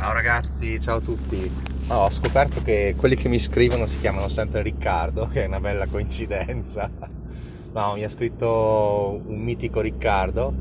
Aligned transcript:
Ciao 0.00 0.12
ragazzi, 0.12 0.78
ciao 0.78 0.98
a 0.98 1.00
tutti. 1.00 1.50
Oh, 1.88 2.04
ho 2.04 2.10
scoperto 2.10 2.62
che 2.62 2.94
quelli 2.96 3.16
che 3.16 3.28
mi 3.28 3.40
scrivono 3.40 3.88
si 3.88 3.98
chiamano 3.98 4.28
sempre 4.28 4.62
Riccardo, 4.62 5.26
che 5.26 5.42
è 5.42 5.46
una 5.46 5.58
bella 5.58 5.88
coincidenza. 5.88 6.88
No, 7.72 7.94
mi 7.94 8.04
ha 8.04 8.08
scritto 8.08 9.20
un 9.26 9.42
mitico 9.42 9.80
Riccardo 9.80 10.54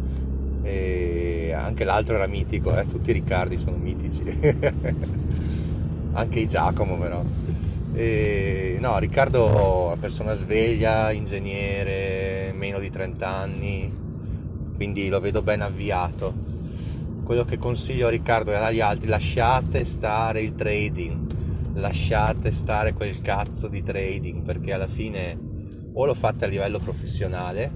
e 0.64 1.54
anche 1.56 1.84
l'altro 1.84 2.16
era 2.16 2.26
mitico, 2.26 2.76
eh? 2.76 2.88
tutti 2.88 3.12
i 3.12 3.14
Riccardi 3.14 3.58
sono 3.58 3.78
mitici, 3.78 4.24
anche 6.14 6.40
i 6.40 6.48
Giacomo 6.48 6.98
però. 6.98 7.24
E, 7.94 8.78
no, 8.82 8.98
Riccardo 8.98 9.48
è 9.48 9.86
una 9.86 9.98
persona 9.98 10.34
sveglia, 10.34 11.12
ingegnere, 11.12 12.54
meno 12.54 12.80
di 12.80 12.90
30 12.90 13.28
anni, 13.28 13.98
quindi 14.76 15.10
lo 15.10 15.20
vedo 15.20 15.44
ben 15.44 15.62
avviato. 15.62 16.47
Quello 17.28 17.44
che 17.44 17.58
consiglio 17.58 18.08
a 18.08 18.10
Riccardo 18.10 18.52
e 18.52 18.56
agli 18.56 18.80
altri, 18.80 19.10
lasciate 19.10 19.84
stare 19.84 20.40
il 20.40 20.56
trading, 20.56 21.74
lasciate 21.74 22.54
stare 22.54 22.94
quel 22.94 23.20
cazzo 23.20 23.68
di 23.68 23.84
trading, 23.84 24.44
perché 24.44 24.72
alla 24.72 24.88
fine 24.88 25.38
o 25.92 26.06
lo 26.06 26.14
fate 26.14 26.46
a 26.46 26.48
livello 26.48 26.80
professionale, 26.80 27.70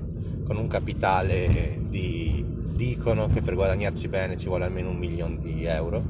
con 0.45 0.55
un 0.55 0.67
capitale 0.67 1.81
di 1.81 2.45
dicono 2.47 3.27
che 3.27 3.41
per 3.41 3.55
guadagnarci 3.55 4.07
bene 4.07 4.37
ci 4.37 4.47
vuole 4.47 4.63
almeno 4.63 4.91
un 4.91 4.97
milione 4.97 5.39
di 5.41 5.65
euro 5.65 6.01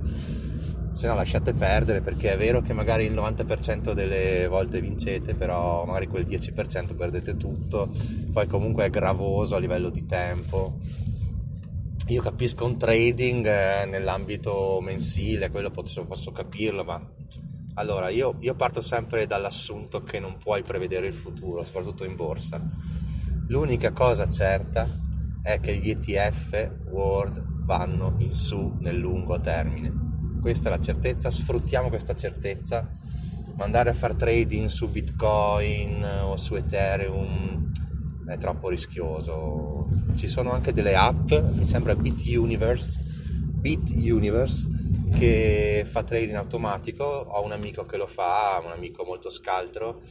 se 0.94 1.08
no 1.08 1.16
lasciate 1.16 1.53
perdere 1.53 2.02
perché 2.02 2.33
è 2.33 2.38
vero 2.38 2.61
che 2.61 2.73
magari 2.73 3.05
il 3.05 3.14
90% 3.14 3.94
delle 3.94 4.48
volte 4.48 4.80
vincete 4.80 5.33
però 5.33 5.83
magari 5.83 6.08
quel 6.08 6.26
10% 6.26 6.95
perdete 6.95 7.36
tutto 7.38 7.89
poi 8.31 8.48
comunque 8.48 8.86
è 8.86 8.89
gravoso 8.89 9.55
a 9.55 9.59
livello 9.59 9.89
di 9.89 10.05
tempo 10.05 10.78
io 12.12 12.22
capisco 12.22 12.66
un 12.66 12.78
trading 12.78 13.45
eh, 13.45 13.86
nell'ambito 13.86 14.80
mensile 14.81 15.50
quello 15.50 15.72
posso, 15.72 16.06
posso 16.06 16.31
capirlo 16.31 16.84
ma 16.84 17.02
allora 17.76 18.09
io, 18.09 18.36
io 18.40 18.54
parto 18.56 18.81
sempre 18.81 19.26
dall'assunto 19.26 20.04
che 20.04 20.20
non 20.20 20.38
puoi 20.38 20.62
prevedere 20.62 21.08
il 21.08 21.14
futuro 21.14 21.64
soprattutto 21.64 22.04
in 22.04 22.16
borsa 22.16 22.62
l'unica 23.48 23.92
cosa 23.92 24.30
certa 24.30 24.88
è 25.42 25.59
che 25.59 25.76
gli 25.78 25.89
ETF 25.89 26.70
World 26.89 27.44
vanno 27.66 28.16
in 28.20 28.34
su 28.34 28.76
nel 28.80 28.98
lungo 28.98 29.39
termine. 29.39 29.92
Questa 30.39 30.70
è 30.70 30.72
la 30.72 30.80
certezza, 30.80 31.32
sfruttiamo 31.32 31.89
questa 31.89 32.16
certezza. 32.16 32.88
Mandare 33.56 33.89
a 33.89 33.94
fare 33.94 34.16
trading 34.16 34.70
su 34.70 34.89
Bitcoin 34.89 36.04
o 36.23 36.36
su 36.38 36.56
Ethereum 36.56 37.61
è 38.31 38.37
troppo 38.37 38.69
rischioso. 38.69 39.87
Ci 40.15 40.27
sono 40.27 40.51
anche 40.51 40.73
delle 40.73 40.95
app, 40.95 41.31
mi 41.53 41.65
sembra 41.65 41.95
BitUniverse, 41.95 42.99
BitUniverse 43.59 44.69
che 45.17 45.85
fa 45.85 46.03
trading 46.03 46.35
automatico. 46.35 47.03
Ho 47.03 47.43
un 47.43 47.52
amico 47.52 47.85
che 47.85 47.97
lo 47.97 48.07
fa, 48.07 48.61
un 48.63 48.71
amico 48.71 49.03
molto 49.03 49.29
scaltro. 49.29 50.02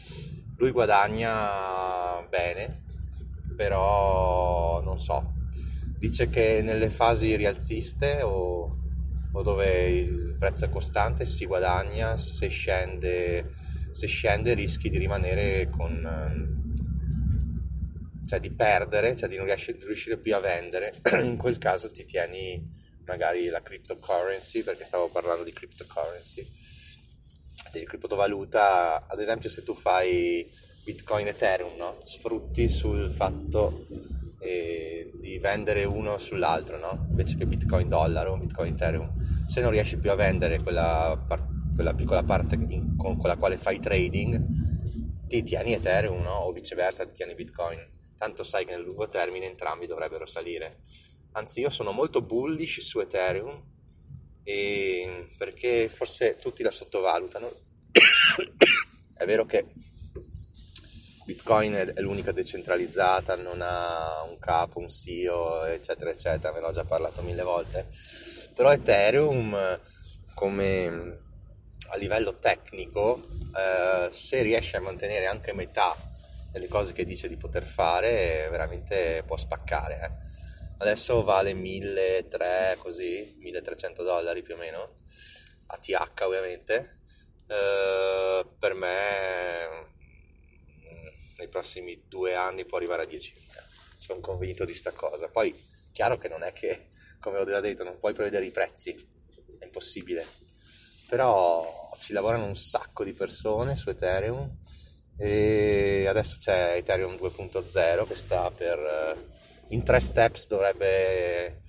Lui 0.56 0.70
guadagna 0.70 2.20
bene, 2.28 2.82
però 3.56 4.82
non 4.82 4.98
so, 4.98 5.32
dice 5.98 6.28
che 6.28 6.60
nelle 6.62 6.90
fasi 6.90 7.34
rialziste 7.34 8.20
o, 8.22 8.76
o 9.32 9.42
dove 9.42 9.88
il 9.88 10.36
prezzo 10.38 10.66
è 10.66 10.70
costante 10.70 11.24
si 11.24 11.46
guadagna, 11.46 12.18
se 12.18 12.48
scende, 12.48 13.54
se 13.92 14.06
scende 14.06 14.52
rischi 14.52 14.90
di 14.90 14.98
rimanere 14.98 15.70
con 15.70 16.69
cioè 18.30 18.38
di 18.38 18.52
perdere, 18.52 19.16
cioè 19.16 19.28
di 19.28 19.36
non 19.36 19.46
riuscire 19.46 20.16
più 20.16 20.36
a 20.36 20.38
vendere, 20.38 20.94
in 21.20 21.36
quel 21.36 21.58
caso 21.58 21.90
ti 21.90 22.04
tieni 22.04 22.64
magari 23.04 23.48
la 23.48 23.60
cryptocurrency, 23.60 24.62
perché 24.62 24.84
stavo 24.84 25.08
parlando 25.08 25.42
di 25.42 25.52
cryptocurrency, 25.52 26.48
di 27.72 27.84
criptovaluta, 27.84 29.08
ad 29.08 29.18
esempio 29.18 29.50
se 29.50 29.64
tu 29.64 29.74
fai 29.74 30.48
Bitcoin 30.84 31.26
Ethereum, 31.26 31.76
no? 31.76 31.98
sfrutti 32.04 32.68
sul 32.68 33.10
fatto 33.10 33.86
eh, 34.38 35.10
di 35.12 35.36
vendere 35.38 35.82
uno 35.82 36.16
sull'altro, 36.18 36.78
no? 36.78 37.08
invece 37.10 37.34
che 37.34 37.46
Bitcoin 37.46 37.88
dollaro 37.88 38.34
o 38.34 38.36
Bitcoin 38.36 38.74
Ethereum. 38.74 39.10
Se 39.48 39.60
non 39.60 39.72
riesci 39.72 39.96
più 39.96 40.12
a 40.12 40.14
vendere 40.14 40.62
quella, 40.62 41.20
par- 41.26 41.48
quella 41.74 41.94
piccola 41.94 42.22
parte 42.22 42.54
in- 42.54 42.94
con, 42.94 43.18
la 43.24 43.36
quale 43.36 43.56
fai 43.56 43.80
trading, 43.80 44.40
ti 45.26 45.42
tieni 45.42 45.72
Ethereum 45.72 46.22
no? 46.22 46.30
o 46.30 46.52
viceversa 46.52 47.04
ti 47.04 47.14
tieni 47.14 47.34
Bitcoin. 47.34 47.98
Tanto 48.20 48.42
sai 48.42 48.66
che 48.66 48.72
nel 48.72 48.82
lungo 48.82 49.08
termine 49.08 49.46
entrambi 49.46 49.86
dovrebbero 49.86 50.26
salire. 50.26 50.82
Anzi, 51.32 51.60
io 51.60 51.70
sono 51.70 51.90
molto 51.90 52.20
bullish 52.20 52.82
su 52.82 53.00
Ethereum 53.00 53.64
perché 55.38 55.88
forse 55.88 56.36
tutti 56.38 56.62
la 56.62 56.70
sottovalutano. 56.70 57.50
è 59.16 59.24
vero 59.24 59.46
che 59.46 59.64
Bitcoin 61.24 61.72
è 61.94 62.00
l'unica 62.02 62.30
decentralizzata, 62.30 63.36
non 63.36 63.62
ha 63.62 64.22
un 64.28 64.38
capo, 64.38 64.80
un 64.80 64.90
CEO, 64.90 65.64
eccetera, 65.64 66.10
eccetera, 66.10 66.52
ve 66.52 66.60
l'ho 66.60 66.72
già 66.72 66.84
parlato 66.84 67.22
mille 67.22 67.42
volte. 67.42 67.86
Però 68.54 68.70
Ethereum, 68.70 69.80
come 70.34 71.18
a 71.88 71.96
livello 71.96 72.36
tecnico, 72.38 73.18
eh, 73.56 74.12
se 74.12 74.42
riesce 74.42 74.76
a 74.76 74.80
mantenere 74.80 75.24
anche 75.24 75.54
metà 75.54 76.08
delle 76.50 76.68
cose 76.68 76.92
che 76.92 77.04
dice 77.04 77.28
di 77.28 77.36
poter 77.36 77.64
fare, 77.64 78.48
veramente 78.50 79.22
può 79.26 79.36
spaccare. 79.36 80.00
Eh. 80.02 80.28
Adesso 80.78 81.22
vale 81.22 81.54
1300 81.54 82.82
così, 82.82 83.36
1300 83.38 84.02
dollari 84.02 84.42
più 84.42 84.54
o 84.54 84.58
meno, 84.58 84.96
ATH 85.66 86.22
ovviamente. 86.22 86.98
Eh, 87.46 88.46
per 88.58 88.74
me 88.74 89.88
nei 91.36 91.48
prossimi 91.48 92.04
due 92.06 92.34
anni 92.34 92.64
può 92.64 92.78
arrivare 92.78 93.02
a 93.02 93.06
10.000. 93.06 93.32
Sono 93.98 94.20
convinto 94.20 94.64
di 94.64 94.74
sta 94.74 94.92
cosa. 94.92 95.28
Poi, 95.28 95.54
chiaro 95.92 96.18
che 96.18 96.28
non 96.28 96.42
è 96.42 96.52
che, 96.52 96.88
come 97.20 97.38
ho 97.38 97.44
già 97.44 97.60
detto, 97.60 97.84
non 97.84 97.98
puoi 97.98 98.12
prevedere 98.12 98.44
i 98.44 98.50
prezzi, 98.50 98.94
è 99.58 99.64
impossibile. 99.64 100.26
Però 101.08 101.90
ci 101.98 102.12
lavorano 102.12 102.46
un 102.46 102.56
sacco 102.56 103.04
di 103.04 103.12
persone 103.12 103.76
su 103.76 103.90
Ethereum 103.90 104.58
e 105.20 106.06
adesso 106.08 106.38
c'è 106.38 106.76
Ethereum 106.76 107.14
2.0 107.14 108.06
che 108.06 108.14
sta 108.14 108.50
per... 108.50 109.16
in 109.68 109.82
tre 109.82 110.00
steps 110.00 110.48
dovrebbe 110.48 111.62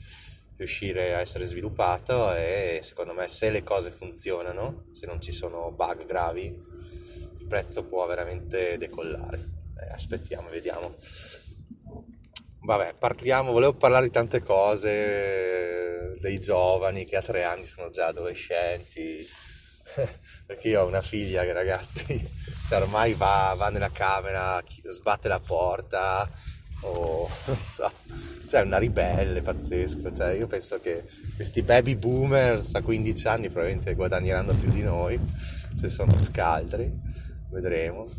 riuscire 0.56 1.16
a 1.16 1.20
essere 1.20 1.46
sviluppato 1.46 2.34
e 2.34 2.80
secondo 2.84 3.14
me 3.14 3.28
se 3.28 3.50
le 3.50 3.64
cose 3.64 3.92
funzionano, 3.92 4.86
se 4.94 5.06
non 5.06 5.20
ci 5.20 5.32
sono 5.32 5.72
bug 5.72 6.06
gravi, 6.06 6.46
il 6.46 7.46
prezzo 7.48 7.84
può 7.84 8.06
veramente 8.06 8.78
decollare 8.78 9.60
eh, 9.82 9.92
aspettiamo, 9.92 10.50
vediamo. 10.50 10.96
Vabbè, 12.64 12.94
parliamo, 12.98 13.52
volevo 13.52 13.74
parlare 13.74 14.06
di 14.06 14.12
tante 14.12 14.44
cose, 14.44 16.16
dei 16.20 16.40
giovani 16.40 17.06
che 17.06 17.18
a 17.18 17.22
tre 17.22 17.44
anni 17.44 17.66
sono 17.66 17.90
già 17.90 18.08
adolescenti, 18.08 19.26
perché 20.46 20.70
io 20.70 20.82
ho 20.82 20.88
una 20.88 21.02
figlia 21.02 21.44
che 21.44 21.54
ragazzi, 21.54 22.30
cioè 22.68 22.82
ormai 22.82 23.14
va, 23.14 23.54
va 23.58 23.70
nella 23.70 23.92
camera, 23.92 24.62
sbatte 24.90 25.28
la 25.28 25.40
porta, 25.40 26.30
o 26.82 27.30
non 27.46 27.58
so, 27.66 27.92
cioè 28.48 28.62
una 28.62 28.78
ribelle 28.78 29.42
pazzesco, 29.42 30.14
cioè 30.14 30.32
io 30.34 30.48
penso 30.48 30.80
che 30.80 31.04
questi 31.36 31.62
baby 31.62 31.96
boomers 31.96 32.76
a 32.76 32.82
15 32.82 33.28
anni 33.28 33.50
probabilmente 33.50 33.96
guadagneranno 33.96 34.54
più 34.54 34.70
di 34.70 34.84
noi 34.84 35.20
se 35.76 35.90
sono 35.90 36.20
scaltri 36.20 37.10
vedremo, 37.52 38.10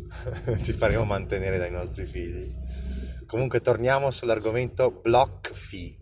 ci 0.61 0.73
faremo 0.73 1.03
mantenere 1.03 1.57
dai 1.57 1.71
nostri 1.71 2.05
figli. 2.05 2.51
Comunque 3.25 3.61
torniamo 3.61 4.11
sull'argomento 4.11 4.91
block 4.91 5.53
fee. 5.53 5.97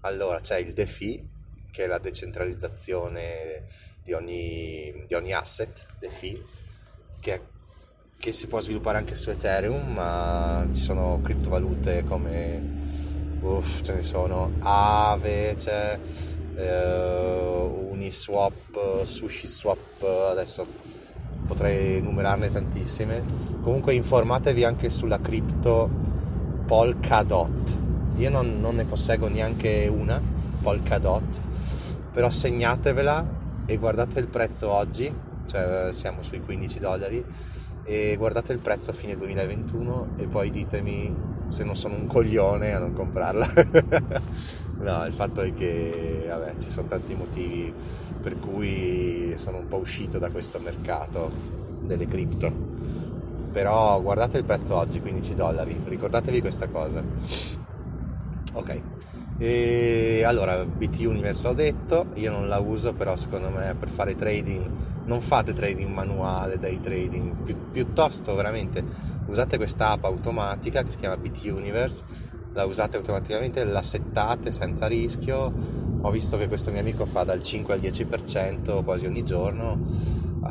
Allora 0.00 0.40
c'è 0.40 0.58
il 0.58 0.74
DeFi, 0.74 1.26
che 1.72 1.84
è 1.84 1.86
la 1.86 1.98
decentralizzazione 1.98 3.64
di 4.04 4.12
ogni, 4.12 5.04
di 5.06 5.14
ogni 5.14 5.32
asset, 5.32 5.86
DeFi, 5.98 6.40
che, 7.20 7.40
che 8.18 8.32
si 8.32 8.46
può 8.46 8.60
sviluppare 8.60 8.98
anche 8.98 9.16
su 9.16 9.30
Ethereum, 9.30 9.94
ma 9.94 10.66
ci 10.72 10.80
sono 10.80 11.20
criptovalute 11.22 12.04
come 12.04 12.60
uff, 13.40 13.80
ce 13.80 13.94
ne 13.94 14.02
sono, 14.02 14.52
Ave, 14.60 15.54
c'è 15.56 15.98
eh, 16.56 17.66
Uniswap, 17.90 19.04
SushiSwap, 19.04 20.02
adesso 20.30 20.66
potrei 21.46 21.96
enumerarne 21.96 22.52
tantissime. 22.52 23.22
Comunque 23.62 23.94
informatevi 23.94 24.64
anche 24.64 24.90
sulla 24.90 25.18
cripto 25.18 25.88
Polkadot. 26.66 27.76
Io 28.16 28.28
non, 28.28 28.60
non 28.60 28.76
ne 28.76 28.84
posseggo 28.84 29.28
neanche 29.28 29.86
una, 29.86 30.20
Polkadot, 30.62 31.40
però 32.12 32.28
segnatevela 32.28 33.42
e 33.66 33.76
guardate 33.78 34.20
il 34.20 34.28
prezzo 34.28 34.70
oggi, 34.70 35.12
cioè 35.46 35.88
siamo 35.92 36.22
sui 36.22 36.40
15 36.40 36.78
dollari, 36.78 37.24
e 37.84 38.16
guardate 38.16 38.52
il 38.52 38.58
prezzo 38.58 38.90
a 38.90 38.94
fine 38.94 39.16
2021 39.16 40.12
e 40.16 40.26
poi 40.26 40.50
ditemi 40.50 41.14
se 41.48 41.64
non 41.64 41.76
sono 41.76 41.94
un 41.94 42.06
coglione 42.06 42.72
a 42.72 42.78
non 42.78 42.92
comprarla. 42.92 43.46
no, 44.80 45.04
il 45.04 45.12
fatto 45.12 45.42
è 45.42 45.52
che 45.52 46.26
vabbè, 46.28 46.56
ci 46.58 46.70
sono 46.70 46.86
tanti 46.86 47.14
motivi 47.14 47.72
per 48.20 48.38
cui 48.38 49.34
sono 49.36 49.58
un 49.58 49.68
po' 49.68 49.76
uscito 49.76 50.18
da 50.18 50.30
questo 50.30 50.58
mercato 50.58 51.30
delle 51.82 52.06
cripto. 52.06 52.72
Però 53.52 54.00
guardate 54.00 54.38
il 54.38 54.44
prezzo 54.44 54.74
oggi, 54.74 55.00
15 55.00 55.34
dollari, 55.34 55.78
ricordatevi 55.84 56.40
questa 56.40 56.68
cosa. 56.68 57.02
Ok, 58.54 58.80
e 59.38 60.22
allora 60.24 60.64
BT 60.64 61.00
Universe 61.00 61.46
l'ho 61.46 61.54
detto, 61.54 62.06
io 62.14 62.30
non 62.30 62.48
la 62.48 62.58
uso, 62.60 62.92
però 62.94 63.16
secondo 63.16 63.50
me 63.50 63.74
per 63.78 63.88
fare 63.88 64.14
trading 64.14 64.70
non 65.06 65.20
fate 65.20 65.52
trading 65.52 65.90
manuale, 65.90 66.58
day 66.58 66.80
trading, 66.80 67.34
pi- 67.42 67.56
piuttosto 67.72 68.34
veramente 68.34 68.82
usate 69.26 69.56
questa 69.56 69.90
app 69.90 70.04
automatica 70.04 70.82
che 70.82 70.90
si 70.90 70.96
chiama 70.98 71.16
BT 71.16 71.52
Universe, 71.54 72.02
la 72.52 72.64
usate 72.64 72.96
automaticamente, 72.96 73.64
la 73.64 73.82
settate 73.82 74.52
senza 74.52 74.86
rischio. 74.86 75.52
Ho 76.02 76.10
visto 76.10 76.36
che 76.36 76.48
questo 76.48 76.70
mio 76.70 76.80
amico 76.80 77.04
fa 77.06 77.24
dal 77.24 77.42
5 77.42 77.74
al 77.74 77.80
10% 77.80 78.84
quasi 78.84 79.06
ogni 79.06 79.24
giorno. 79.24 79.80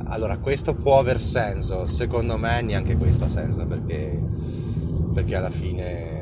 Allora, 0.06 0.38
questo 0.38 0.74
può 0.74 1.00
aver 1.00 1.22
senso, 1.22 1.86
secondo 1.86 2.38
me 2.38 2.62
neanche 2.62 2.98
questo 2.98 3.26
ha 3.26 3.30
senso 3.30 3.66
perché, 3.66 4.20
perché 5.14 5.36
alla 5.36 5.52
fine 5.52 6.13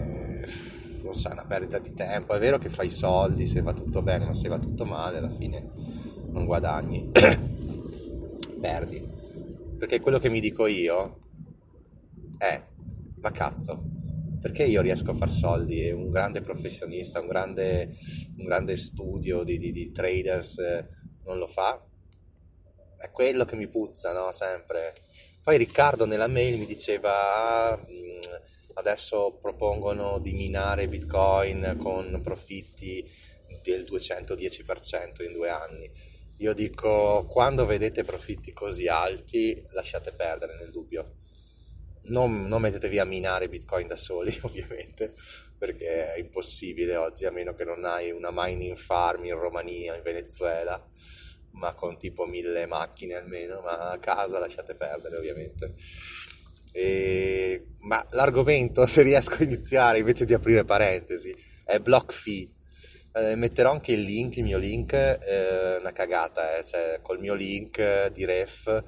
so, 1.13 1.30
è 1.30 1.34
una 1.34 1.46
perdita 1.46 1.80
di 1.80 1.94
tempo. 1.94 2.34
È 2.34 2.40
vero 2.40 2.58
che 2.58 2.69
fai 2.69 2.90
soldi 2.90 3.48
se 3.48 3.62
va 3.62 3.74
tutto 3.74 4.02
bene, 4.02 4.25
ma 4.25 4.34
se 4.34 4.48
va 4.48 4.60
tutto 4.60 4.86
male 4.86 5.18
alla 5.18 5.30
fine 5.30 5.69
non 6.31 6.46
guadagni, 6.46 7.12
perdi. 8.60 9.10
Perché 9.78 10.00
quello 10.00 10.19
che 10.19 10.30
mi 10.30 10.40
dico 10.40 10.68
io 10.68 11.19
è, 12.38 12.62
ma 13.19 13.31
cazzo, 13.31 13.84
perché 14.40 14.63
io 14.63 14.81
riesco 14.81 15.12
a 15.12 15.16
far 15.16 15.30
soldi 15.30 15.81
e 15.81 15.92
un 15.92 16.10
grande 16.10 16.42
professionista, 16.42 17.19
un 17.19 17.28
grande, 17.28 17.96
un 18.38 18.44
grande 18.44 18.75
studio 18.75 19.44
di, 19.44 19.58
di, 19.58 19.72
di 19.72 19.92
traders 19.92 20.58
eh, 20.58 20.88
non 21.25 21.38
lo 21.38 21.48
fa? 21.48 21.84
È 22.98 23.10
quello 23.12 23.46
che 23.46 23.56
mi 23.56 23.68
puzza, 23.68 24.13
no? 24.13 24.31
Sempre. 24.31 24.94
Poi 25.44 25.58
Riccardo 25.58 26.06
nella 26.06 26.28
mail 26.28 26.58
mi 26.58 26.66
diceva, 26.66 27.72
ah, 27.72 27.80
adesso 28.76 29.38
propongono 29.42 30.20
di 30.20 30.34
minare 30.34 30.88
Bitcoin 30.88 31.78
con 31.80 32.22
profitti 32.22 33.08
del 33.64 33.84
210% 33.84 35.24
in 35.24 35.34
due 35.34 35.50
anni. 35.50 35.92
Io 36.38 36.54
dico, 36.54 37.26
quando 37.28 37.66
vedete 37.66 38.04
profitti 38.04 38.52
così 38.52 38.88
alti, 38.88 39.64
lasciate 39.72 40.12
perdere 40.12 40.56
nel 40.58 40.72
dubbio 40.72 41.20
non, 42.04 42.48
non 42.48 42.62
mettetevi 42.62 43.00
a 43.00 43.06
minare 43.06 43.50
bitcoin 43.50 43.88
da 43.88 43.96
soli 43.96 44.36
ovviamente 44.42 45.14
perché 45.58 46.14
è 46.14 46.18
impossibile 46.18 46.96
oggi 46.96 47.26
a 47.26 47.32
meno 47.32 47.54
che 47.54 47.64
non 47.64 47.86
hai 47.86 48.10
una 48.12 48.30
mining 48.32 48.76
farm 48.76 49.26
in 49.26 49.38
Romania, 49.38 49.96
in 49.96 50.02
Venezuela 50.02 50.84
ma 51.54 51.74
con 51.74 51.98
tipo 51.98 52.26
mille 52.26 52.66
macchine 52.66 53.16
almeno 53.16 53.62
ma 53.62 53.92
a 53.92 54.00
casa 54.00 54.40
lasciate 54.40 54.74
perdere 54.76 55.18
ovviamente 55.18 55.74
e... 56.72 57.66
ma 57.80 58.06
l'argomento 58.12 58.86
se 58.88 59.02
riesco 59.02 59.36
a 59.36 59.44
iniziare 59.44 60.00
invece 60.00 60.26
di 60.26 60.34
aprire 60.34 60.64
parentesi 60.64 61.36
è 61.66 61.80
block 61.80 62.14
fee 62.14 62.50
eh, 63.14 63.36
metterò 63.36 63.72
anche 63.72 63.92
il 63.92 64.02
link, 64.02 64.38
il 64.38 64.44
mio 64.44 64.58
link, 64.58 64.94
eh, 64.94 65.78
una 65.78 65.92
cagata, 65.92 66.58
eh, 66.58 66.66
cioè 66.66 67.00
col 67.02 67.20
mio 67.20 67.34
link 67.34 68.08
di 68.08 68.24
ref 68.24 68.84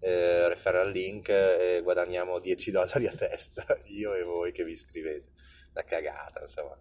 eh, 0.00 0.48
referral 0.48 0.90
link 0.90 1.28
e 1.28 1.80
guadagniamo 1.82 2.40
10 2.40 2.70
dollari 2.72 3.06
a 3.06 3.12
testa, 3.12 3.78
io 3.84 4.14
e 4.14 4.22
voi 4.22 4.52
che 4.52 4.64
vi 4.64 4.72
iscrivete. 4.72 5.28
Una 5.72 5.84
cagata, 5.84 6.40
insomma. 6.40 6.76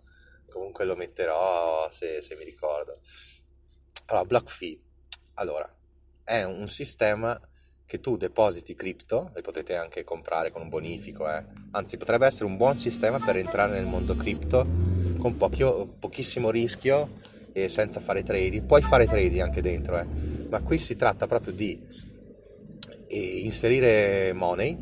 Comunque 0.50 0.84
lo 0.84 0.96
metterò 0.96 1.92
se, 1.92 2.24
se 2.24 2.36
mi 2.36 2.44
ricordo. 2.44 3.02
Allora, 4.08 4.26
block 4.26 4.50
fee. 4.50 4.80
Allora, 5.36 5.72
è 6.24 6.42
un 6.44 6.68
sistema 6.68 7.40
che 7.90 8.00
tu 8.00 8.18
depositi 8.18 8.76
cripto 8.76 9.32
e 9.34 9.42
potete 9.42 9.76
anche 9.76 10.04
comprare 10.04 10.52
con 10.52 10.62
un 10.62 10.70
bonifico, 10.70 11.28
eh. 11.28 11.44
anzi 11.72 11.98
potrebbe 11.98 12.28
essere 12.28 12.46
un 12.46 12.56
buon 12.56 12.78
sistema 12.78 13.18
per 13.18 13.38
entrare 13.38 13.72
nel 13.72 13.88
mondo 13.88 14.16
cripto 14.16 14.64
con 15.18 15.36
pochio, 15.38 15.88
pochissimo 15.98 16.52
rischio 16.52 17.10
e 17.52 17.68
senza 17.68 18.00
fare 18.00 18.22
trading. 18.22 18.64
Puoi 18.64 18.84
fare 18.84 19.08
trading 19.08 19.42
anche 19.42 19.64
dentro, 19.64 19.98
eh. 19.98 20.06
ma 20.50 20.62
qui 20.62 20.78
si 20.78 20.96
tratta 20.96 21.26
proprio 21.26 21.52
di 21.52 21.82
e 23.08 23.40
inserire 23.40 24.34
money, 24.34 24.78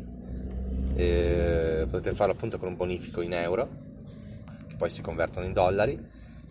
eh, 0.94 1.86
potete 1.88 2.14
farlo 2.14 2.34
appunto 2.34 2.58
con 2.58 2.68
un 2.68 2.76
bonifico 2.76 3.22
in 3.22 3.32
euro, 3.32 3.68
che 4.68 4.74
poi 4.76 4.90
si 4.90 5.00
convertono 5.00 5.46
in 5.46 5.54
dollari, 5.54 5.98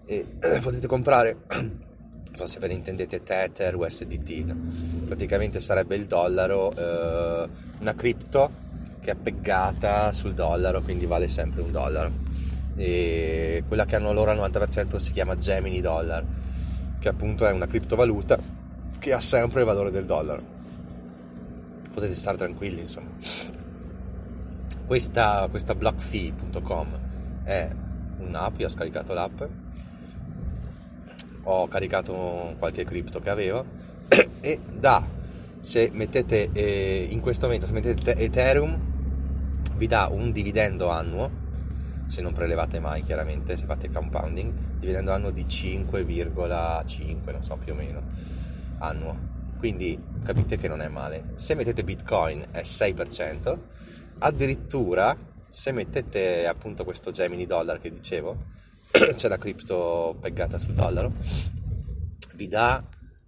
e 0.08 0.26
eh, 0.42 0.60
potete 0.62 0.88
comprare, 0.88 1.38
so 2.38 2.46
se 2.46 2.60
ve 2.60 2.68
ne 2.68 2.74
intendete 2.74 3.24
Tether, 3.24 3.76
USDT, 3.76 4.30
no? 4.46 4.56
praticamente 5.06 5.60
sarebbe 5.60 5.96
il 5.96 6.06
dollaro, 6.06 6.72
eh, 6.72 7.50
una 7.80 7.96
cripto 7.96 8.52
che 9.00 9.12
è 9.12 9.16
peggata 9.16 10.14
sul 10.14 10.36
dollaro, 10.36 10.82
quindi 10.82 11.08
vale 11.08 11.28
sempre 11.28 11.62
un 11.62 11.72
dollaro. 11.72 12.12
E 12.76 13.64
quella 13.68 13.86
che 13.86 13.96
hanno 13.96 14.14
loro 14.14 14.30
al 14.30 14.38
90% 14.38 14.98
si 14.98 15.12
chiama 15.12 15.36
Gemini 15.36 15.82
Dollar, 15.82 16.24
che 17.00 17.10
appunto 17.10 17.48
è 17.48 17.52
una 17.52 17.66
criptovaluta 17.66 18.38
che 19.00 19.14
ha 19.14 19.22
sempre 19.22 19.62
il 19.62 19.66
valore 19.66 19.90
del 19.90 20.06
dollaro 20.06 20.56
potete 21.92 22.14
stare 22.14 22.38
tranquilli 22.38 22.82
insomma 22.82 23.10
questa, 24.86 25.48
questa 25.50 25.76
blockfee.com 25.76 26.88
è 27.44 27.70
un'app, 28.20 28.60
io 28.60 28.68
ho 28.68 28.70
scaricato 28.70 29.14
l'app 29.14 29.42
ho 31.50 31.68
caricato 31.68 32.56
qualche 32.58 32.84
cripto 32.84 33.20
che 33.20 33.30
avevo 33.30 33.66
e 34.42 34.60
da 34.72 35.06
se 35.60 35.90
mettete 35.94 36.50
eh, 36.54 37.08
in 37.10 37.20
questo 37.20 37.46
momento 37.46 37.66
se 37.66 37.74
mettete 37.74 38.16
Ethereum 38.16 38.80
vi 39.76 39.88
dà 39.88 40.08
un 40.12 40.32
dividendo 40.32 40.90
annuo 40.90 41.46
se 42.06 42.22
non 42.22 42.34
prelevate 42.34 42.80
mai 42.80 43.04
chiaramente 43.04 43.58
se 43.58 43.66
fate 43.66 43.92
compounding 43.92 44.54
dividendo 44.78 45.12
annuo 45.12 45.32
di 45.32 45.44
5,5 45.44 47.32
non 47.32 47.44
so 47.44 47.58
più 47.58 47.74
o 47.74 47.76
meno 47.76 48.02
annuo 48.80 49.36
quindi 49.58 50.00
capite 50.24 50.58
che 50.58 50.68
non 50.68 50.82
è 50.82 50.88
male. 50.88 51.32
Se 51.36 51.56
mettete 51.56 51.84
Bitcoin 51.84 52.46
è 52.52 52.62
6%, 52.62 53.58
addirittura 54.20 55.18
se 55.50 55.72
mettete 55.72 56.46
appunto 56.48 56.84
questo 56.84 57.12
Gemini 57.12 57.46
dollar 57.46 57.80
che 57.80 57.90
dicevo, 57.90 58.38
c'è 59.16 59.28
la 59.28 59.38
cripto 59.38 60.18
peggata 60.20 60.58
sul 60.58 60.74
dollaro, 60.74 61.14
vi 62.34 62.48
dà 62.48 62.84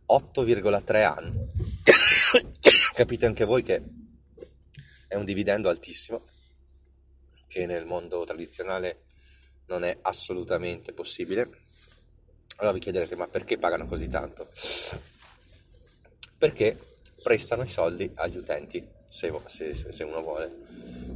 8,3 0.07 1.05
anni. 1.05 1.47
capite 2.93 3.25
anche 3.25 3.45
voi 3.45 3.63
che 3.63 3.83
è 5.07 5.15
un 5.15 5.25
dividendo 5.25 5.69
altissimo, 5.69 6.21
che 7.47 7.65
nel 7.65 7.85
mondo 7.85 8.23
tradizionale 8.23 9.03
non 9.67 9.83
è 9.83 9.97
assolutamente 10.01 10.93
possibile. 10.93 11.49
Allora 12.57 12.73
vi 12.73 12.79
chiederete 12.79 13.15
ma 13.15 13.27
perché 13.27 13.57
pagano 13.57 13.87
così 13.87 14.09
tanto? 14.09 14.49
perché 16.39 16.95
prestano 17.21 17.63
i 17.63 17.67
soldi 17.67 18.09
agli 18.15 18.37
utenti, 18.37 18.87
se, 19.09 19.31
se, 19.45 19.73
se, 19.73 20.03
uno 20.03 20.21
vuole. 20.21 20.51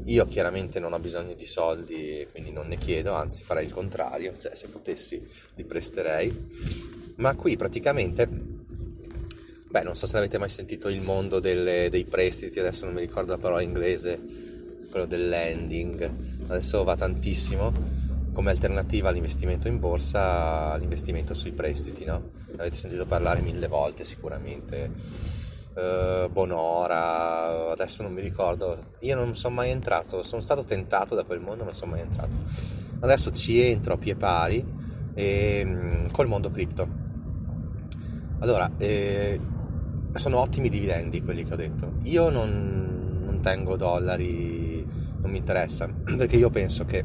Io 0.06 0.28
chiaramente 0.28 0.80
non 0.80 0.94
ho 0.94 1.00
bisogno 1.00 1.34
di 1.34 1.46
soldi, 1.46 2.28
quindi 2.32 2.52
non 2.52 2.68
ne 2.68 2.78
chiedo, 2.78 3.14
anzi 3.14 3.42
farei 3.42 3.66
il 3.66 3.74
contrario, 3.74 4.34
cioè 4.38 4.54
se 4.56 4.68
potessi 4.68 5.26
li 5.56 5.64
presterei. 5.64 6.32
Ma 7.18 7.36
qui 7.36 7.56
praticamente, 7.56 8.28
beh, 8.28 9.84
non 9.84 9.96
so 9.96 10.06
se 10.06 10.18
avete 10.18 10.38
mai 10.38 10.50
sentito 10.50 10.90
il 10.90 11.02
mondo 11.02 11.40
delle, 11.40 11.90
dei 11.90 12.04
prestiti, 12.04 12.60
adesso 12.60 12.86
non 12.86 12.96
mi 12.96 13.02
ricordo 13.02 13.32
la 13.32 13.38
parola 13.38 13.62
inglese, 13.62 14.20
quello 14.90 15.06
del 15.06 15.30
lending, 15.30 16.12
adesso 16.48 16.84
va 16.84 16.96
tantissimo 16.96 18.02
come 18.34 18.50
alternativa 18.50 19.10
all'investimento 19.10 19.68
in 19.68 19.80
borsa, 19.80 20.76
l'investimento 20.76 21.34
sui 21.34 21.52
prestiti, 21.52 22.04
no? 22.04 22.32
Avete 22.58 22.76
sentito 22.76 23.06
parlare 23.06 23.42
mille 23.42 23.68
volte 23.68 24.04
sicuramente. 24.04 25.43
Uh, 25.76 26.30
Bonora, 26.30 27.72
adesso 27.72 28.04
non 28.04 28.14
mi 28.14 28.22
ricordo. 28.22 28.92
Io 29.00 29.16
non 29.16 29.36
sono 29.36 29.56
mai 29.56 29.72
entrato, 29.72 30.22
sono 30.22 30.42
stato 30.42 30.64
tentato 30.64 31.16
da 31.16 31.24
quel 31.24 31.40
mondo, 31.40 31.64
ma 31.64 31.72
non 31.72 31.74
sono 31.74 31.92
mai 31.92 32.02
entrato. 32.02 32.36
adesso 33.00 33.32
ci 33.32 33.60
entro 33.60 33.94
a 33.94 33.98
pie 33.98 34.16
pari 34.16 34.64
eh, 35.16 36.08
col 36.12 36.28
mondo 36.28 36.52
cripto. 36.52 36.88
Allora, 38.40 38.70
eh, 38.78 39.40
sono 40.14 40.40
ottimi 40.40 40.70
dividendi 40.70 41.24
quelli 41.24 41.44
che 41.44 41.54
ho 41.54 41.58
detto. 41.58 41.94
Io 42.04 42.30
non, 42.30 43.22
non 43.24 43.40
tengo 43.42 43.76
dollari, 43.76 44.86
non 45.22 45.32
mi 45.32 45.38
interessa, 45.38 45.88
perché 46.18 46.38
io 46.38 46.50
penso 46.50 46.86
che 46.86 47.04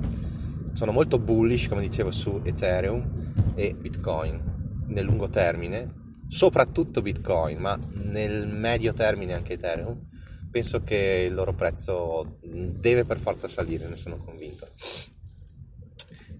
sono 0.72 0.92
molto 0.92 1.18
bullish, 1.18 1.68
come 1.68 1.80
dicevo, 1.80 2.10
su 2.10 2.40
Ethereum 2.42 3.54
e 3.54 3.74
Bitcoin 3.74 4.40
nel 4.88 5.04
lungo 5.04 5.28
termine, 5.28 5.86
soprattutto 6.28 7.02
Bitcoin, 7.02 7.58
ma 7.58 7.76
nel 8.02 8.46
medio 8.46 8.92
termine 8.92 9.32
anche 9.32 9.54
Ethereum, 9.54 9.98
penso 10.50 10.82
che 10.82 11.24
il 11.28 11.34
loro 11.34 11.54
prezzo 11.54 12.38
deve 12.42 13.04
per 13.04 13.18
forza 13.18 13.48
salire, 13.48 13.88
ne 13.88 13.96
sono 13.96 14.18
convinto. 14.18 14.68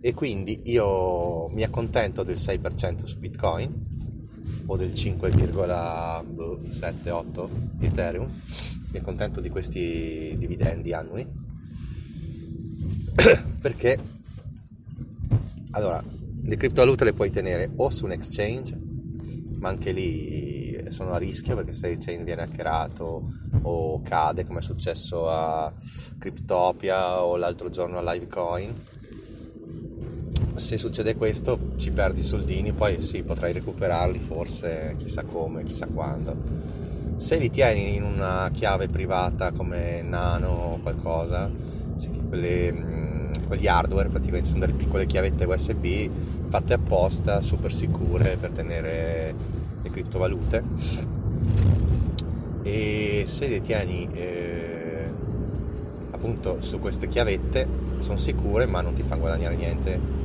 E 0.01 0.15
quindi 0.15 0.61
io 0.65 1.49
mi 1.49 1.65
accontento 1.65 2.23
del 2.23 2.37
6% 2.37 3.05
su 3.05 3.19
Bitcoin 3.19 3.97
o 4.67 4.77
del 4.77 4.93
5,78 4.93 7.49
di 7.73 7.87
Ethereum, 7.87 8.31
mi 8.91 8.99
accontento 8.99 9.41
di 9.41 9.51
questi 9.51 10.37
dividendi 10.39 10.93
annui 10.93 11.27
perché 13.61 13.99
allora 15.73 16.03
le 16.41 16.57
criptovalute 16.57 17.05
le 17.05 17.13
puoi 17.13 17.31
tenere 17.31 17.71
o 17.77 17.91
su 17.91 18.07
un 18.07 18.13
exchange 18.13 18.88
ma 19.59 19.69
anche 19.69 19.93
lì 19.93 20.87
sono 20.89 21.13
a 21.13 21.19
rischio 21.19 21.55
perché 21.57 21.73
se 21.73 21.89
il 21.89 21.99
chain 21.99 22.25
viene 22.25 22.43
hackerato 22.43 23.31
o 23.63 24.01
cade 24.03 24.47
come 24.47 24.61
è 24.61 24.63
successo 24.63 25.29
a 25.29 25.73
Cryptopia 26.19 27.23
o 27.23 27.37
l'altro 27.37 27.69
giorno 27.69 27.99
a 27.99 28.13
Livecoin 28.13 28.75
se 30.59 30.77
succede 30.77 31.15
questo 31.15 31.59
ci 31.77 31.91
perdi 31.91 32.21
i 32.21 32.25
soldini 32.25 32.73
poi 32.73 33.01
sì 33.01 33.23
potrai 33.23 33.53
recuperarli 33.53 34.19
forse 34.19 34.97
chissà 34.99 35.23
come 35.23 35.63
chissà 35.63 35.87
quando. 35.87 36.37
Se 37.17 37.37
li 37.37 37.51
tieni 37.51 37.97
in 37.97 38.03
una 38.03 38.51
chiave 38.53 38.89
privata 38.89 39.53
come 39.53 40.03
Nano 40.03 40.49
o 40.49 40.79
qualcosa 40.81 41.51
quelle, 42.29 42.73
mm, 42.73 43.08
quegli 43.49 43.67
hardware 43.67 44.09
praticamente 44.11 44.47
sono 44.47 44.61
delle 44.61 44.75
piccole 44.75 45.07
chiavette 45.07 45.47
USB 45.47 46.11
fatte 46.49 46.75
apposta 46.75 47.41
super 47.41 47.73
sicure 47.73 48.37
per 48.39 48.53
tenere 48.53 49.35
le 49.83 49.91
criptovalute. 49.91 50.63
E 52.63 53.25
se 53.27 53.49
le 53.49 53.61
tieni 53.63 54.07
eh, 54.13 55.11
appunto 56.11 56.61
su 56.61 56.79
queste 56.79 57.09
chiavette 57.09 57.67
sono 58.01 58.19
sicure 58.19 58.67
ma 58.67 58.83
non 58.83 58.93
ti 58.93 59.03
fanno 59.03 59.23
guadagnare 59.23 59.57
niente. 59.57 60.17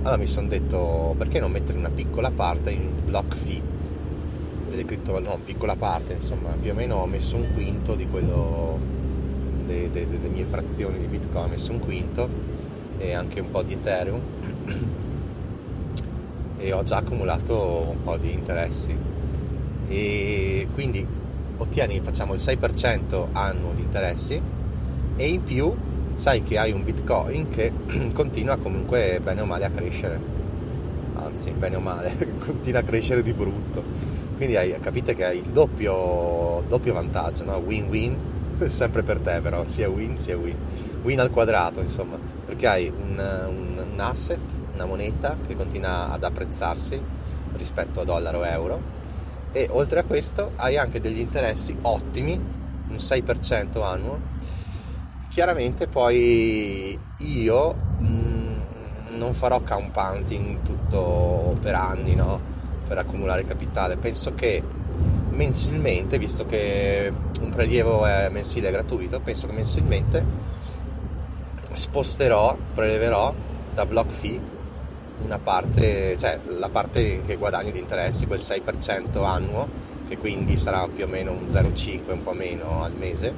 Allora 0.00 0.16
mi 0.16 0.26
sono 0.26 0.48
detto 0.48 1.14
perché 1.16 1.38
non 1.38 1.52
mettere 1.52 1.78
una 1.78 1.90
piccola 1.90 2.32
parte 2.32 2.72
in 2.72 2.90
block 3.04 3.36
fee 3.36 3.62
delle 4.70 4.84
criptovalute? 4.84 5.30
No 5.30 5.38
piccola 5.44 5.76
parte 5.76 6.14
insomma 6.14 6.50
più 6.60 6.72
o 6.72 6.74
meno 6.74 6.96
ho 6.96 7.06
messo 7.06 7.36
un 7.36 7.46
quinto 7.54 7.94
di 7.94 8.08
quello 8.08 8.78
de, 9.68 9.90
de, 9.90 10.08
delle 10.08 10.28
mie 10.28 10.46
frazioni 10.46 10.98
di 10.98 11.06
bitcoin 11.06 11.50
messo 11.50 11.70
un 11.70 11.78
quinto 11.78 12.28
e 12.98 13.12
anche 13.12 13.40
un 13.40 13.50
po' 13.50 13.62
di 13.62 13.74
ethereum 13.74 14.20
e 16.58 16.72
ho 16.72 16.82
già 16.82 16.96
accumulato 16.96 17.90
un 17.90 18.02
po' 18.02 18.16
di 18.16 18.32
interessi. 18.32 18.96
E 19.88 20.68
quindi 20.74 21.06
ottieni 21.56 22.00
facciamo 22.00 22.34
il 22.34 22.40
6% 22.40 23.26
annuo 23.32 23.72
di 23.74 23.82
interessi 23.82 24.40
e 25.16 25.28
in 25.28 25.42
più 25.42 25.72
sai 26.14 26.42
che 26.42 26.58
hai 26.58 26.72
un 26.72 26.82
bitcoin 26.82 27.48
che 27.48 27.72
continua 28.12 28.56
comunque 28.56 29.20
bene 29.22 29.42
o 29.42 29.46
male 29.46 29.66
a 29.66 29.70
crescere. 29.70 30.36
Anzi 31.14 31.50
bene 31.50 31.76
o 31.76 31.80
male 31.80 32.12
continua 32.44 32.80
a 32.80 32.82
crescere 32.82 33.22
di 33.22 33.32
brutto. 33.32 33.82
Quindi 34.36 34.56
hai, 34.56 34.78
capite 34.80 35.14
che 35.14 35.24
hai 35.24 35.38
il 35.38 35.50
doppio, 35.50 36.64
doppio 36.68 36.92
vantaggio 36.92 37.44
no? 37.44 37.56
win-win 37.56 38.16
sempre 38.68 39.02
per 39.02 39.20
te 39.20 39.40
però 39.40 39.66
sia 39.66 39.88
win 39.88 40.18
sia 40.18 40.36
win 40.36 40.56
win 41.02 41.20
al 41.20 41.30
quadrato 41.30 41.80
insomma 41.80 42.18
perché 42.46 42.66
hai 42.66 42.88
un, 42.88 43.18
un, 43.48 43.86
un 43.92 44.00
asset 44.00 44.40
una 44.74 44.86
moneta 44.86 45.36
che 45.46 45.56
continua 45.56 46.10
ad 46.10 46.24
apprezzarsi 46.24 47.00
rispetto 47.56 48.00
a 48.00 48.04
dollaro 48.04 48.38
o 48.38 48.46
euro 48.46 48.96
e 49.52 49.66
oltre 49.70 50.00
a 50.00 50.04
questo 50.04 50.52
hai 50.56 50.76
anche 50.76 51.00
degli 51.00 51.18
interessi 51.18 51.76
ottimi, 51.82 52.32
un 52.34 52.96
6% 52.96 53.82
annuo. 53.82 54.20
Chiaramente 55.28 55.86
poi 55.86 56.98
io 57.18 57.74
mh, 57.98 58.06
mm, 58.06 59.16
non 59.16 59.32
farò 59.32 59.60
compounding 59.62 60.62
tutto 60.62 61.56
per 61.60 61.74
anni, 61.74 62.14
no? 62.14 62.40
Per 62.86 62.98
accumulare 62.98 63.44
capitale. 63.44 63.96
Penso 63.96 64.34
che 64.34 64.62
mensilmente, 65.38 66.18
visto 66.18 66.44
che 66.44 67.12
un 67.40 67.50
prelievo 67.50 68.04
è 68.04 68.28
mensile 68.28 68.72
gratuito, 68.72 69.20
penso 69.20 69.46
che 69.46 69.52
mensilmente 69.52 70.24
sposterò, 71.72 72.56
preleverò 72.74 73.32
da 73.72 73.86
block 73.86 74.10
fee 74.10 74.40
una 75.24 75.38
parte, 75.38 76.16
cioè 76.18 76.40
la 76.58 76.68
parte 76.68 77.22
che 77.24 77.36
guadagno 77.36 77.70
di 77.70 77.78
interessi, 77.78 78.26
quel 78.26 78.40
6% 78.40 79.24
annuo, 79.24 79.86
che 80.08 80.18
quindi 80.18 80.58
sarà 80.58 80.88
più 80.92 81.04
o 81.04 81.06
meno 81.06 81.30
un 81.30 81.44
0,5, 81.46 82.12
un 82.12 82.22
po' 82.24 82.32
meno 82.32 82.82
al 82.82 82.92
mese, 82.94 83.32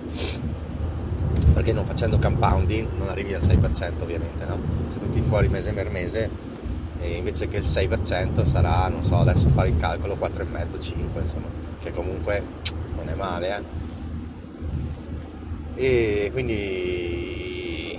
perché 1.52 1.72
non 1.72 1.84
facendo 1.84 2.18
compounding 2.18 2.88
non 2.96 3.08
arrivi 3.08 3.34
al 3.34 3.42
6% 3.42 4.02
ovviamente, 4.02 4.46
no? 4.46 4.58
Se 4.88 4.98
tutti 4.98 5.20
fuori 5.20 5.48
mese 5.48 5.72
per 5.72 5.90
mese, 5.90 6.30
invece 7.02 7.46
che 7.48 7.58
il 7.58 7.64
6% 7.64 8.44
sarà, 8.44 8.88
non 8.88 9.02
so, 9.02 9.16
adesso 9.16 9.48
fare 9.50 9.68
il 9.68 9.78
calcolo 9.78 10.16
4,5, 10.18 10.80
5, 10.80 11.20
insomma, 11.20 11.68
che 11.80 11.92
comunque 11.92 12.42
non 12.94 13.08
è 13.08 13.14
male, 13.14 13.56
eh? 13.56 13.88
E 15.74 16.30
quindi 16.32 17.98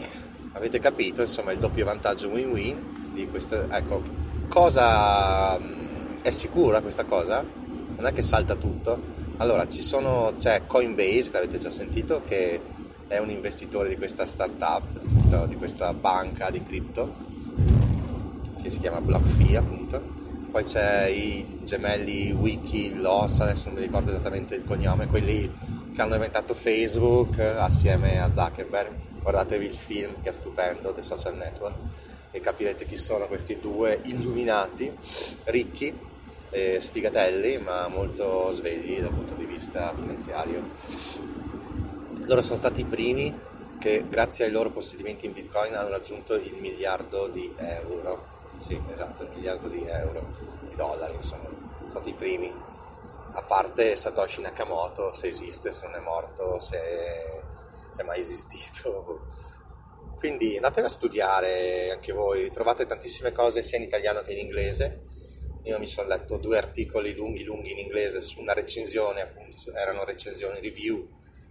avete 0.52 0.80
capito, 0.80 1.22
insomma, 1.22 1.52
il 1.52 1.60
doppio 1.60 1.86
vantaggio 1.86 2.28
win-win 2.28 3.10
di 3.12 3.28
questo, 3.28 3.70
ecco, 3.70 4.04
cosa 4.48 5.58
mm, 5.58 6.20
è 6.22 6.32
sicura 6.32 6.82
questa 6.82 7.06
cosa? 7.06 7.44
Non 7.44 8.06
è 8.06 8.14
che 8.14 8.22
salta 8.22 8.56
tutto. 8.56 9.20
Allora, 9.38 9.68
ci 9.68 9.82
sono, 9.82 10.34
c'è 10.38 10.68
Coinbase, 10.68 11.32
che 11.32 11.38
avete 11.38 11.58
già 11.58 11.72
sentito, 11.72 12.22
che 12.24 12.62
è 13.08 13.18
un 13.18 13.32
investitore 13.32 13.90
di 13.90 13.98
questa 13.98 14.26
startup, 14.28 15.00
di 15.02 15.14
questa, 15.14 15.46
di 15.48 15.56
questa 15.56 15.94
banca 15.94 16.52
di 16.52 16.64
cripto, 16.64 17.14
che 18.62 18.70
si 18.70 18.78
chiama 18.78 19.02
BlockFi 19.02 19.56
appunto. 19.56 20.21
Poi 20.52 20.66
c'è 20.66 21.06
i 21.06 21.60
gemelli 21.64 22.34
Wiki, 22.34 23.00
Loss, 23.00 23.40
adesso 23.40 23.70
non 23.70 23.76
mi 23.76 23.86
ricordo 23.86 24.10
esattamente 24.10 24.54
il 24.56 24.66
cognome, 24.66 25.08
quelli 25.08 25.50
che 25.96 26.02
hanno 26.02 26.16
inventato 26.16 26.54
Facebook 26.54 27.40
assieme 27.40 28.22
a 28.22 28.30
Zuckerberg. 28.34 28.94
Guardatevi 29.22 29.66
il 29.66 29.76
film 29.78 30.22
che 30.22 30.30
è 30.30 30.34
stupendo, 30.34 30.92
The 30.92 31.04
Social 31.04 31.38
Network 31.38 31.76
e 32.32 32.42
capirete 32.42 32.86
chi 32.86 32.98
sono 32.98 33.28
questi 33.28 33.60
due 33.62 34.02
illuminati, 34.04 34.94
ricchi, 35.46 35.98
e 36.50 36.82
sfigatelli, 36.82 37.58
ma 37.58 37.88
molto 37.88 38.52
svegli 38.54 39.00
dal 39.00 39.14
punto 39.14 39.36
di 39.36 39.46
vista 39.46 39.94
finanziario. 39.96 40.70
Loro 42.26 42.42
sono 42.42 42.58
stati 42.58 42.82
i 42.82 42.86
primi 42.86 43.34
che 43.80 44.04
grazie 44.10 44.46
ai 44.46 44.52
loro 44.52 44.70
possedimenti 44.70 45.28
in 45.28 45.32
Bitcoin 45.32 45.74
hanno 45.76 45.90
raggiunto 45.90 46.34
il 46.36 46.58
miliardo 46.60 47.28
di 47.28 47.54
euro. 47.56 48.31
Sì, 48.62 48.80
esatto, 48.92 49.24
il 49.24 49.30
miliardo 49.30 49.68
di 49.68 49.84
euro, 49.88 50.36
di 50.70 50.76
dollari, 50.76 51.16
insomma. 51.16 51.50
Sono 51.78 51.90
stati 51.90 52.10
i 52.10 52.14
primi. 52.14 52.54
A 53.34 53.42
parte 53.42 53.96
Satoshi 53.96 54.42
Nakamoto, 54.42 55.14
se 55.14 55.28
esiste, 55.28 55.72
se 55.72 55.88
non 55.88 55.96
è 55.96 56.00
morto, 56.00 56.60
se, 56.60 56.80
se 57.90 58.02
è 58.04 58.06
mai 58.06 58.20
esistito 58.20 59.26
quindi 60.22 60.56
andatela 60.56 60.86
a 60.86 60.92
studiare 60.92 61.90
anche 61.90 62.14
voi, 62.14 62.52
trovate 62.52 62.86
tantissime 62.86 63.32
cose 63.32 63.64
sia 63.64 63.80
in 63.80 63.86
italiano 63.86 64.22
che 64.22 64.34
in 64.34 64.38
inglese. 64.38 65.02
Io 65.64 65.80
mi 65.80 65.88
sono 65.88 66.10
letto 66.10 66.38
due 66.38 66.60
articoli 66.60 67.16
lunghi 67.16 67.44
lunghi 67.44 67.72
in 67.72 67.80
inglese 67.80 68.22
su 68.22 68.40
una 68.40 68.54
recensione, 68.54 69.22
appunto, 69.22 69.58
erano 69.74 70.04
recensioni 70.04 70.60
review 70.60 71.10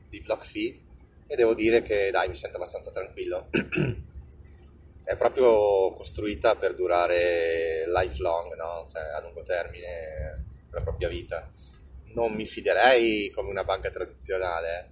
di 0.09 0.21
BlockFi 0.21 0.87
e 1.26 1.35
devo 1.35 1.55
dire 1.55 1.83
che 1.83 2.12
dai, 2.12 2.29
mi 2.29 2.37
sento 2.37 2.59
abbastanza 2.59 2.93
tranquillo. 2.93 3.49
È 5.02 5.16
proprio 5.16 5.92
costruita 5.95 6.57
per 6.57 6.75
durare 6.75 7.85
lifelong, 7.87 8.54
no? 8.54 8.85
cioè 8.87 9.02
a 9.02 9.21
lungo 9.21 9.42
termine, 9.42 10.47
la 10.71 10.83
propria 10.83 11.09
vita. 11.09 11.50
Non 12.14 12.33
mi 12.33 12.45
fiderei 12.45 13.30
come 13.30 13.50
una 13.50 13.64
banca 13.64 13.90
tradizionale, 13.90 14.90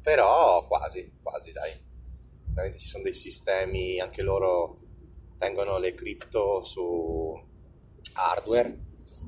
però 0.00 0.64
quasi, 0.66 1.18
quasi 1.22 1.52
dai 1.52 1.84
veramente 2.56 2.78
ci 2.78 2.86
sono 2.86 3.02
dei 3.02 3.12
sistemi, 3.12 4.00
anche 4.00 4.22
loro 4.22 4.78
tengono 5.36 5.78
le 5.78 5.94
cripto 5.94 6.62
su 6.62 7.38
hardware 8.14 8.78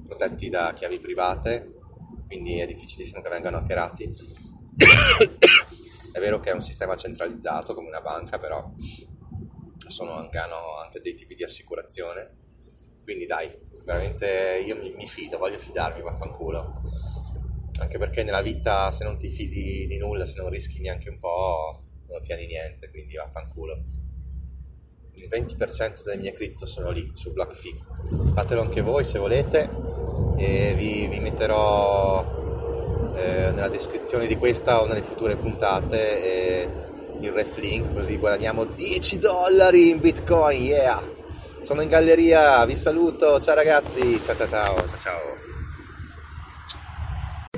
protetti 0.06 0.48
da 0.48 0.72
chiavi 0.72 0.98
private, 0.98 1.74
quindi 2.26 2.58
è 2.58 2.66
difficilissimo 2.66 3.20
che 3.20 3.28
vengano 3.28 3.58
hackerati. 3.58 4.04
è 6.12 6.18
vero 6.18 6.40
che 6.40 6.50
è 6.50 6.54
un 6.54 6.62
sistema 6.62 6.96
centralizzato 6.96 7.74
come 7.74 7.88
una 7.88 8.00
banca, 8.00 8.38
però 8.38 8.72
sono 9.90 10.12
anche, 10.12 10.38
hanno 10.38 10.76
anche 10.82 11.00
dei 11.00 11.14
tipi 11.14 11.34
di 11.34 11.44
assicurazione. 11.44 12.36
Quindi 13.02 13.26
dai, 13.26 13.50
veramente 13.84 14.62
io 14.66 14.76
mi, 14.76 14.92
mi 14.94 15.08
fido, 15.08 15.38
voglio 15.38 15.58
fidarmi, 15.58 16.02
vaffanculo. 16.02 16.82
Anche 17.80 17.98
perché 17.98 18.22
nella 18.24 18.42
vita 18.42 18.90
se 18.90 19.04
non 19.04 19.18
ti 19.18 19.28
fidi 19.28 19.86
di 19.86 19.98
nulla, 19.98 20.26
se 20.26 20.34
non 20.36 20.50
rischi 20.50 20.80
neanche 20.80 21.08
un 21.08 21.18
po', 21.18 21.80
non 22.06 22.16
ottieni 22.16 22.46
niente, 22.46 22.90
quindi 22.90 23.16
vaffanculo. 23.16 23.82
Il 25.12 25.28
20% 25.28 26.02
delle 26.02 26.16
mie 26.16 26.32
cripto 26.32 26.66
sono 26.66 26.90
lì, 26.90 27.10
su 27.14 27.32
BlockFi. 27.32 27.82
Fatelo 28.34 28.60
anche 28.60 28.80
voi 28.80 29.04
se 29.04 29.18
volete 29.18 29.68
e 30.36 30.74
vi, 30.76 31.08
vi 31.08 31.18
metterò 31.18 33.12
eh, 33.16 33.50
nella 33.50 33.68
descrizione 33.68 34.26
di 34.26 34.36
questa 34.36 34.80
o 34.80 34.86
nelle 34.86 35.02
future 35.02 35.36
puntate 35.36 36.22
eh, 36.22 36.87
il 37.20 37.32
ref 37.32 37.56
link 37.58 37.92
così 37.94 38.16
guadagniamo 38.16 38.64
10 38.64 39.18
dollari 39.18 39.90
in 39.90 39.98
bitcoin, 39.98 40.62
yeah! 40.62 41.16
Sono 41.60 41.80
in 41.82 41.88
galleria, 41.88 42.64
vi 42.64 42.76
saluto, 42.76 43.40
ciao 43.40 43.54
ragazzi, 43.54 44.20
ciao 44.22 44.36
ciao 44.36 44.46
ciao 44.48 44.76
ciao 44.86 44.98
ciao. 44.98 45.47